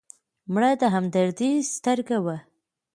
[0.53, 2.37] مړه د همدردۍ سترګه وه